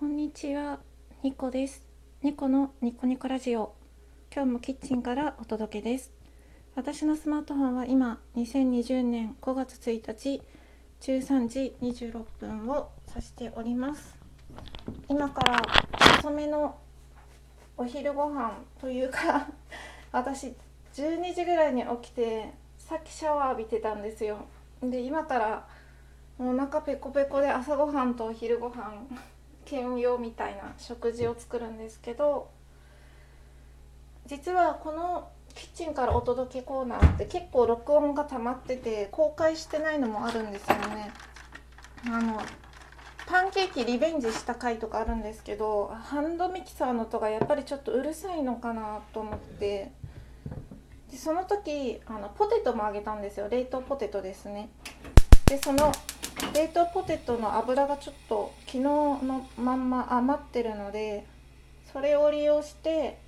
[0.00, 0.78] こんにちは、
[1.22, 1.86] ニコです。
[2.22, 3.74] 猫のニコニコラジオ。
[4.34, 6.10] 今日もキッチンからお届けです。
[6.74, 10.40] 私のスマートフォンは今、2020年5月1日
[11.02, 14.16] 13時26分を指しております。
[15.06, 15.60] 今から
[16.18, 16.78] 遅めの
[17.76, 19.48] お昼ご飯というか、
[20.12, 20.54] 私
[20.94, 24.38] 12時ぐらいに起きて、さっきシャワー浴びてたんですよ。
[24.82, 25.68] で、今から
[26.38, 28.94] もうお腹ペコペコで朝ごはんとお昼ご飯
[29.64, 32.50] 兼用みたいな食事を作るんですけど
[34.26, 41.10] 実はこのキッチンからお届けコーナーって結構録音が溜まってて公開してないのもあるんですよね。
[42.06, 42.40] あの
[43.26, 49.92] パンケーキリベンジした回とかあるんですけどハンドミキサーの音がやっぱりちょっとうるさいのかなと思って
[51.10, 53.48] でその時あのポテトもあげたんですよ。
[53.48, 54.70] 冷凍ポテトですね。
[55.46, 55.92] でその
[56.54, 61.24] 冷凍ポテトの油がちょっと昨日のまんま余ってるので
[61.92, 63.18] それを利用して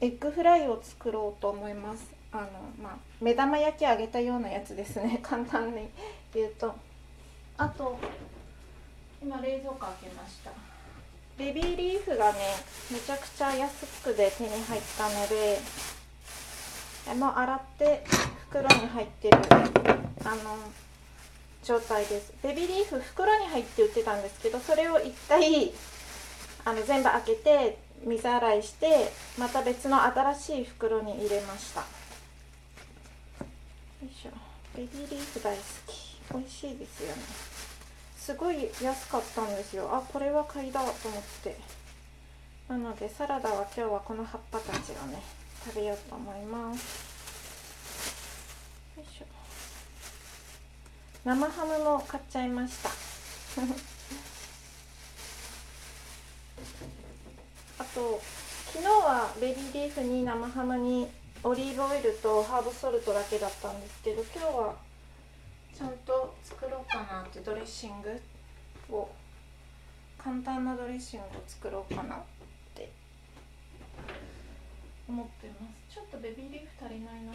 [0.00, 2.10] エッグフライを作ろうと思います。
[2.32, 2.46] あの
[2.82, 5.20] まあ目玉焼き揚げたようなやつですね。
[5.24, 5.88] 簡単に
[6.34, 6.74] 言うと。
[7.58, 7.98] あと
[9.22, 10.50] 今冷蔵庫開けました。
[11.36, 12.38] ベビーリーフがね
[12.90, 15.58] めちゃくちゃ安くで手に入ったので
[17.18, 18.04] もう洗って
[18.50, 19.38] 袋に入ってる。
[20.24, 20.56] あの
[21.62, 22.32] 状態です。
[22.42, 25.72] ベビーリーフ袋に入って売ってたんですけどそれを一回
[26.64, 31.80] あの全部開けて水洗いしてまた別の新しい袋に入れました。
[31.80, 31.86] よ
[34.02, 34.30] いしょ。
[34.76, 36.18] ベビーリーフ大好き。
[36.32, 37.22] 美味しいですよね。
[38.16, 39.88] すごい安かったんですよ。
[39.92, 41.56] あこれは買いだと思って。
[42.70, 45.20] なのでサラダは今日はこの葉っぱたちをね
[45.66, 47.10] 食べようと思います
[48.96, 49.24] よいしょ
[51.30, 52.88] 生ハムも買っちゃいました。
[57.78, 58.20] あと
[58.72, 61.08] 昨日はベビーリーフに生ハムに
[61.44, 64.74] オリーブオイルとハーブソルトだけだったんですけど今日は
[65.72, 68.20] ちゃんと作ろうかなってドレッシング
[68.90, 69.08] を
[70.18, 72.22] 簡単なドレッシングを作ろうかなっ
[72.74, 72.90] て
[75.08, 75.94] 思ってます。
[75.94, 77.34] ちょっとベビーリーフ足りないな今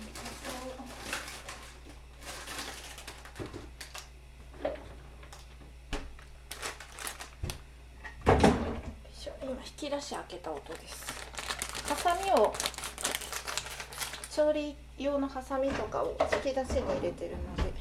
[9.86, 11.14] 引き出し開けた音です。
[11.88, 12.52] ハサミを
[14.36, 17.76] 調理用のハサミとかを引き出しに入れてるので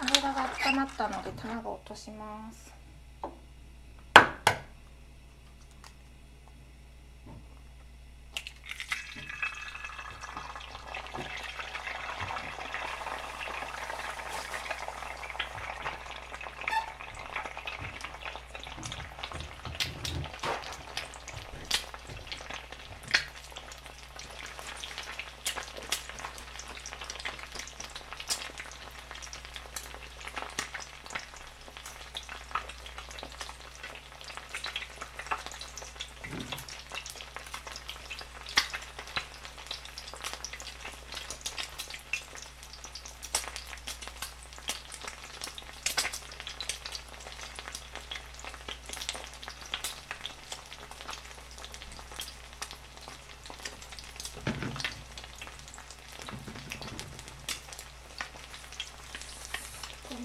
[0.00, 2.78] 油が温まったので卵を落とします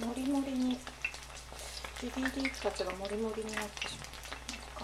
[0.05, 0.77] もりもりに
[2.15, 4.23] DVD 使ってがモリモリになってしまう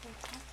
[0.00, 0.44] なんか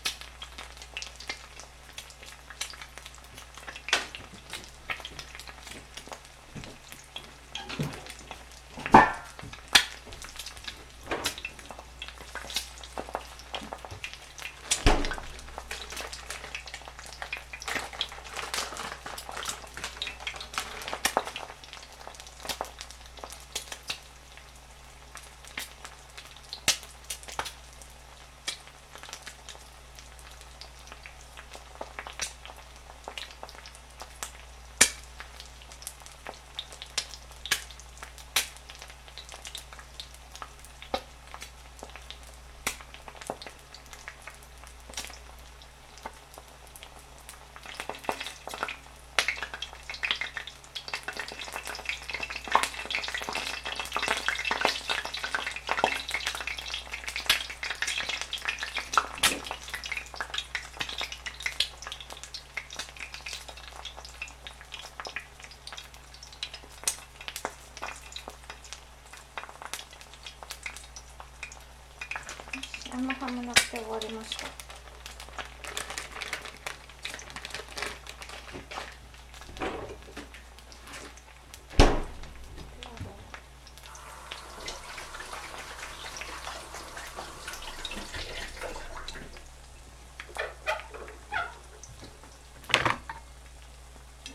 [72.92, 74.71] 生ハムだって終わりました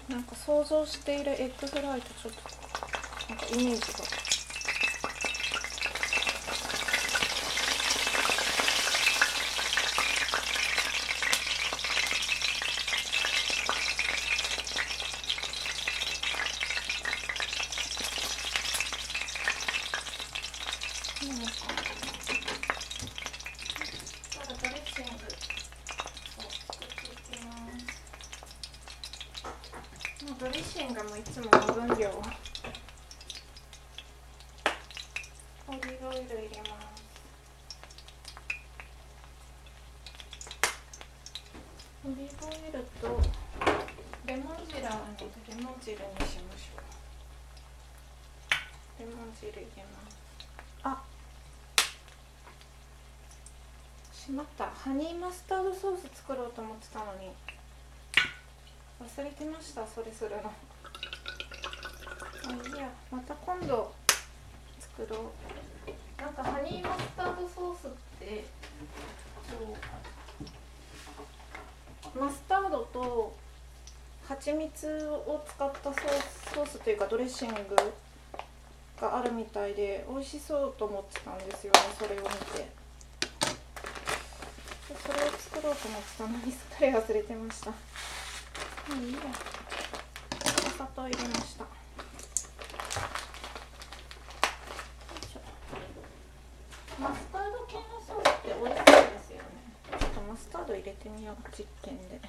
[0.08, 2.40] なんか想像しているエッグフライとちょっと
[3.30, 3.98] なんかイメージが
[21.26, 21.56] なんか
[24.32, 25.16] ただドレッシングを
[26.52, 27.50] 作っていきま
[27.90, 28.06] す
[30.26, 32.08] もうドレッシングもいつもの分量。
[35.68, 37.06] オリーブオイル入れます
[42.04, 43.20] オリーブオイルと
[44.26, 44.84] レモン汁。
[44.84, 46.78] あるのでレモン汁にしましょ
[48.98, 48.98] う。
[48.98, 50.16] レモン汁入れます
[50.82, 51.04] あ。
[54.12, 54.64] しまった。
[54.70, 57.30] ハニーマスタードソース作ろうと思ってたのに。
[59.06, 60.36] 忘れてましたそれするの。
[62.48, 63.92] あいいやまた今度
[64.80, 66.20] 作ろう。
[66.20, 68.44] なんかハニーマスタードソースって
[72.18, 73.36] マスタードと
[74.26, 75.94] 蜂蜜を使ったソー
[76.48, 77.76] スソースというかドレッシング
[79.00, 82.66] があるみたいで美味しそうと思ってたんですよねそれを見て。
[84.88, 87.72] それを作ろうと思ってたのにすっかり忘れてました。
[88.88, 88.92] お
[90.70, 91.64] 砂糖入れました。
[97.00, 99.44] マスタード系のソースって美味しそうですよね。
[99.98, 102.20] ちょっとマスタード入れてみよう実験で。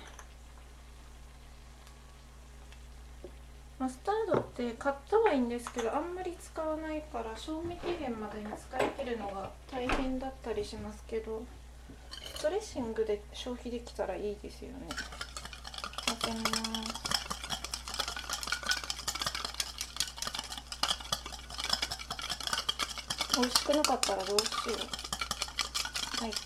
[3.77, 11.43] マスタードって買ったはいいんですけどあんまり使わないから賞味期限までに使い切るのが大変だったりしますけど
[12.41, 14.87] ドレッシングで消費できたらいいですよね。
[16.07, 16.67] 混ぜます
[23.37, 24.75] 美味しくなかったらどうしよ
[26.19, 26.23] う。
[26.23, 26.37] はいか。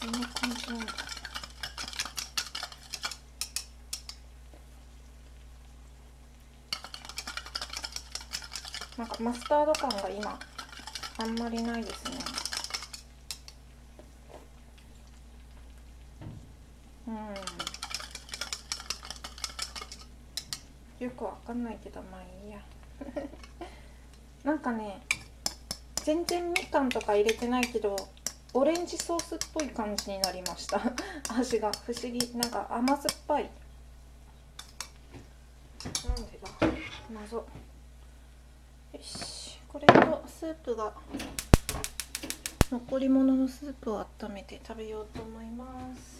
[0.00, 0.94] こんな感じなんだ
[8.96, 10.38] なんかマスタード感が今
[11.18, 12.47] あんまりないですね。
[17.08, 17.14] うん。
[21.04, 22.60] よくわかんないけどまあいいや。
[24.44, 25.02] なんかね
[25.96, 27.96] 全然みかんとか入れてないけど
[28.54, 30.80] オレンジソースっぽい感じになりました。
[31.38, 31.70] 味が。
[31.84, 32.18] 不思議。
[32.34, 33.50] なんか甘酸っぱい。
[36.06, 36.48] なんでだ。
[37.12, 37.36] 謎。
[37.36, 37.46] よ
[39.00, 39.58] し。
[39.68, 40.92] これとスープが
[42.70, 46.17] 残り物のスープを温めて食べようと思います。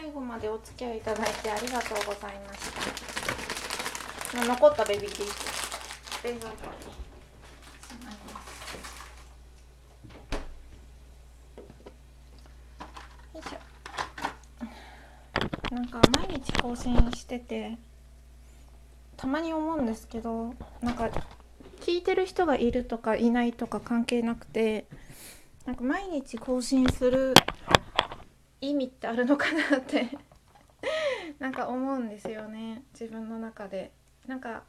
[0.00, 2.60] 最後までお付き合いいただいてありがとうございまし
[4.32, 4.44] た。
[4.46, 8.78] 残ったベビーリーフ冷蔵庫にしまいます
[13.34, 17.76] よいしょなんか毎日更新してて
[19.16, 21.10] たまに思うんですけどなんか
[21.80, 24.86] 聞いてる人がいるとかいないとか関係なくて
[25.66, 27.34] なんか毎日更新する
[28.60, 30.08] 意味ってあるのかなって
[31.38, 33.92] なんか思うんですよね自分の中で。
[34.26, 34.62] なんか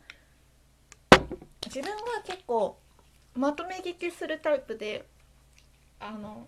[1.66, 2.80] 自分は結構
[3.36, 5.06] まとめ聞きするタイプで
[6.00, 6.48] あの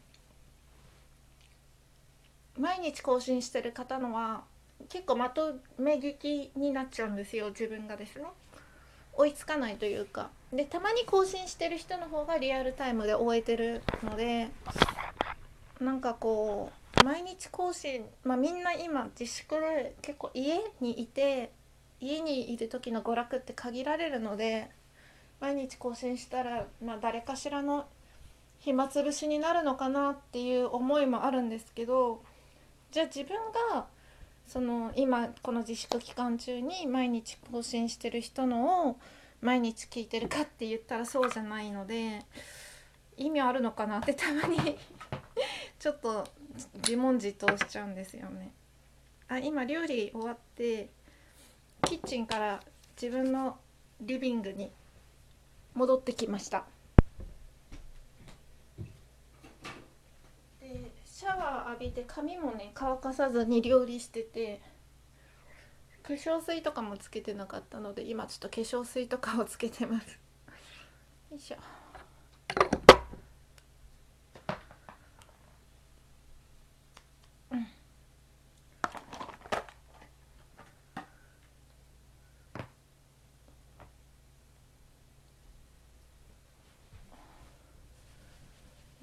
[2.57, 4.43] 毎日更新してる方のは
[4.89, 8.25] 結構まとめ聞きになっちゃうんですよ自分がですね。
[9.13, 10.29] 追いつかないというか。
[10.53, 14.49] でたまに更新してる人の方がリアルタイムで終えてるので
[15.79, 21.51] なんかこう毎日更新まあみんな今自粛で結構家にいて
[21.99, 24.69] 家にいる時の娯楽って限られるので
[25.39, 27.87] 毎日更新したら、まあ、誰かしらの
[28.59, 32.21] 暇つぶしになるのかなっていう思いもあるんですけど
[32.91, 33.37] じゃあ自分
[33.71, 33.85] が
[34.47, 38.97] その今この自粛期間中に毎日更新してる人のを
[39.41, 42.23] 毎日聞いてるかって言ったらそうじゃないので
[43.17, 44.57] 意味あるのかなってたまに
[45.79, 46.27] ちょっと
[46.75, 48.51] 自問自答しちゃうんですよね。
[49.27, 50.89] あ今料理終わって
[51.83, 52.59] キッチンから
[53.01, 53.57] 自分の
[54.01, 54.71] リビングに
[55.73, 56.65] 戻ってきました。
[60.59, 64.61] でシャワー浴びて髪もね乾かさずに料理してて
[66.03, 70.19] 化粧水とかもつけてなかったので今ちょっと化粧水とかをつけてます。
[71.31, 71.57] よいしょ。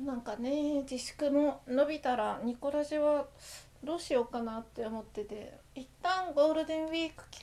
[0.09, 3.27] なんかね自粛も伸びたらニコラジは
[3.85, 7.37] どうしようかなって思ってて一旦ゴールデンウィーク期